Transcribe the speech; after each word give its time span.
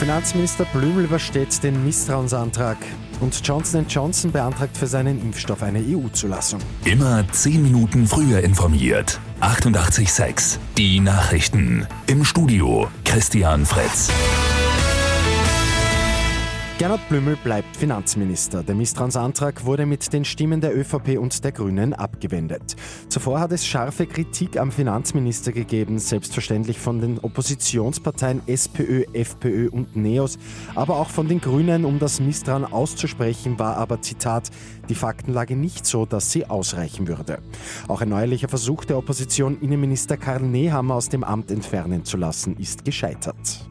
Finanzminister 0.00 0.64
Blümel 0.64 1.04
übersteht 1.04 1.62
den 1.62 1.84
Misstrauensantrag 1.84 2.78
und 3.20 3.38
Johnson 3.46 3.84
Johnson 3.86 4.32
beantragt 4.32 4.74
für 4.74 4.86
seinen 4.86 5.20
Impfstoff 5.20 5.62
eine 5.62 5.80
EU-Zulassung. 5.80 6.58
Immer 6.86 7.30
10 7.30 7.62
Minuten 7.62 8.06
früher 8.06 8.40
informiert. 8.40 9.20
88.6 9.42 10.56
Die 10.78 11.00
Nachrichten. 11.00 11.86
Im 12.06 12.24
Studio 12.24 12.88
Christian 13.04 13.66
Fritz. 13.66 14.08
Gernot 16.80 17.06
Blümel 17.10 17.36
bleibt 17.36 17.76
Finanzminister. 17.76 18.62
Der 18.62 18.74
Misstrauensantrag 18.74 19.66
wurde 19.66 19.84
mit 19.84 20.14
den 20.14 20.24
Stimmen 20.24 20.62
der 20.62 20.74
ÖVP 20.74 21.18
und 21.18 21.44
der 21.44 21.52
Grünen 21.52 21.92
abgewendet. 21.92 22.74
Zuvor 23.10 23.38
hat 23.38 23.52
es 23.52 23.66
scharfe 23.66 24.06
Kritik 24.06 24.58
am 24.58 24.72
Finanzminister 24.72 25.52
gegeben, 25.52 25.98
selbstverständlich 25.98 26.78
von 26.78 26.98
den 27.02 27.18
Oppositionsparteien 27.18 28.40
SPÖ, 28.46 29.04
FPÖ 29.12 29.68
und 29.68 29.94
NEOS, 29.94 30.38
aber 30.74 30.96
auch 30.96 31.10
von 31.10 31.28
den 31.28 31.42
Grünen, 31.42 31.84
um 31.84 31.98
das 31.98 32.18
Misstrauen 32.18 32.64
auszusprechen, 32.64 33.58
war 33.58 33.76
aber 33.76 34.00
Zitat, 34.00 34.48
die 34.88 34.94
Faktenlage 34.94 35.56
nicht 35.56 35.84
so, 35.84 36.06
dass 36.06 36.32
sie 36.32 36.46
ausreichen 36.46 37.08
würde. 37.08 37.40
Auch 37.88 38.00
ein 38.00 38.08
neuerlicher 38.08 38.48
Versuch 38.48 38.86
der 38.86 38.96
Opposition, 38.96 39.60
Innenminister 39.60 40.16
Karl 40.16 40.40
Nehammer 40.40 40.94
aus 40.94 41.10
dem 41.10 41.24
Amt 41.24 41.50
entfernen 41.50 42.06
zu 42.06 42.16
lassen, 42.16 42.56
ist 42.56 42.86
gescheitert. 42.86 43.69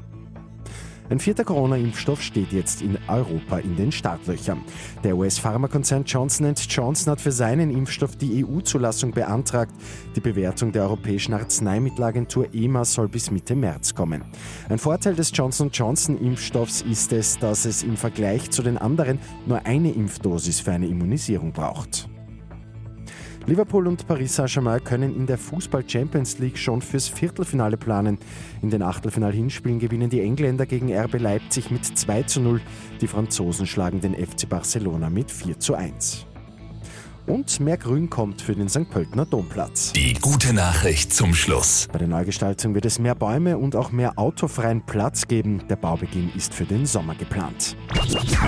Ein 1.10 1.20
vierter 1.20 1.44
Corona-Impfstoff 1.44 2.22
steht 2.22 2.52
jetzt 2.52 2.84
in 2.84 2.98
Europa 3.08 3.58
in 3.60 3.76
den 3.76 3.92
Startlöchern. 3.92 4.62
Der 5.04 5.18
US-Pharmakonzern 5.18 6.04
Johnson 6.04 6.54
Johnson 6.70 7.12
hat 7.12 7.22
für 7.22 7.32
seinen 7.32 7.72
Impfstoff 7.72 8.16
die 8.16 8.46
EU-Zulassung 8.46 9.12
beantragt. 9.12 9.74
Die 10.16 10.20
Bewertung 10.20 10.72
der 10.72 10.84
Europäischen 10.84 11.34
Arzneimittelagentur 11.34 12.54
EMA 12.54 12.86
soll 12.86 13.08
bis 13.08 13.32
Mitte 13.32 13.56
März 13.56 13.96
kommen. 13.96 14.24
Ein 14.70 14.78
Vorteil 14.78 15.16
des 15.16 15.32
Johnson 15.34 15.70
Johnson-Impfstoffs 15.72 16.82
ist 16.82 17.14
es, 17.14 17.40
dass 17.40 17.66
es 17.66 17.84
im 17.84 17.98
Vergleich 17.98 18.52
zu 18.52 18.62
den 18.62 18.78
anderen 18.78 19.20
nur 19.46 19.66
eine 19.66 19.92
Impfdosis 19.92 20.60
für 20.60 20.74
eine 20.74 20.88
Immunisierung 20.88 21.52
braucht. 21.54 22.09
Liverpool 23.50 23.88
und 23.88 24.06
Paris 24.06 24.36
Saint-Germain 24.36 24.84
können 24.84 25.16
in 25.16 25.26
der 25.26 25.40
Fußball 25.40 25.84
Champions 25.88 26.38
League 26.38 26.56
schon 26.56 26.84
fürs 26.84 27.08
Viertelfinale 27.08 27.78
planen. 27.78 28.20
In 28.62 28.70
den 28.70 28.84
Achtelfinal-Hinspielen 28.84 29.80
gewinnen 29.80 30.12
die 30.12 30.22
Engländer 30.22 30.68
gegen 30.68 30.96
RB 30.96 31.20
Leipzig 31.20 31.72
mit 31.72 31.84
2 31.84 32.24
zu 32.24 32.42
0. 32.42 32.62
Die 33.02 33.08
Franzosen 33.08 33.66
schlagen 33.66 34.02
den 34.02 34.14
FC 34.14 34.48
Barcelona 34.48 35.10
mit 35.10 35.32
4 35.32 35.60
zu 35.60 35.74
1 35.74 36.29
und 37.30 37.60
mehr 37.60 37.78
Grün 37.78 38.10
kommt 38.10 38.42
für 38.42 38.56
den 38.56 38.68
St. 38.68 38.90
Pöltener 38.90 39.26
Domplatz. 39.26 39.94
Die 39.94 40.14
gute 40.16 40.54
Nachricht 40.54 41.14
zum 41.14 41.34
Schluss. 41.34 41.88
Bei 41.92 42.00
der 42.00 42.08
Neugestaltung 42.08 42.74
wird 42.74 42.86
es 42.86 43.00
mehr 43.00 43.16
Bäume 43.16 43.58
und 43.58 43.76
auch 43.76 43.92
mehr 43.92 44.18
autofreien 44.18 44.86
Platz 44.86 45.28
geben. 45.28 45.64
Der 45.70 45.76
Baubeginn 45.76 46.32
ist 46.36 46.54
für 46.54 46.66
den 46.66 46.86
Sommer 46.86 47.16
geplant. 47.16 47.78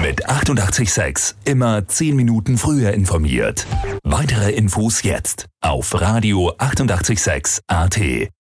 Mit 0.02 0.28
886 0.28 1.36
immer 1.46 1.88
10 1.88 2.16
Minuten 2.16 2.58
früher 2.58 2.92
informiert. 2.94 3.66
Weitere 4.04 4.52
Infos 4.52 5.04
jetzt 5.04 5.46
auf 5.62 6.00
Radio 6.02 6.54
886 6.58 7.62
AT. 7.68 8.32